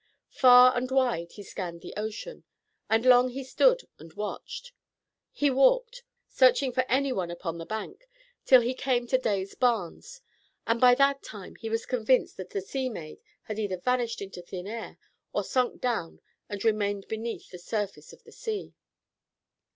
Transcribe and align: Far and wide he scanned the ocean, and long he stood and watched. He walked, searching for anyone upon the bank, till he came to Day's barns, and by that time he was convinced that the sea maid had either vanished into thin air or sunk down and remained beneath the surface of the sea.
Far 0.33 0.75
and 0.75 0.89
wide 0.89 1.33
he 1.33 1.43
scanned 1.43 1.81
the 1.81 1.93
ocean, 1.95 2.43
and 2.89 3.05
long 3.05 3.29
he 3.29 3.43
stood 3.43 3.81
and 3.99 4.11
watched. 4.13 4.71
He 5.31 5.51
walked, 5.51 6.01
searching 6.27 6.71
for 6.71 6.83
anyone 6.89 7.29
upon 7.29 7.59
the 7.59 7.67
bank, 7.67 8.07
till 8.43 8.61
he 8.61 8.73
came 8.73 9.05
to 9.05 9.19
Day's 9.19 9.53
barns, 9.53 10.21
and 10.65 10.81
by 10.81 10.95
that 10.95 11.21
time 11.21 11.55
he 11.55 11.69
was 11.69 11.85
convinced 11.85 12.37
that 12.37 12.49
the 12.49 12.61
sea 12.61 12.89
maid 12.89 13.19
had 13.43 13.59
either 13.59 13.77
vanished 13.77 14.23
into 14.23 14.41
thin 14.41 14.65
air 14.65 14.97
or 15.33 15.43
sunk 15.43 15.79
down 15.79 16.19
and 16.49 16.65
remained 16.65 17.07
beneath 17.07 17.51
the 17.51 17.59
surface 17.59 18.11
of 18.11 18.23
the 18.23 18.31
sea. 18.31 18.73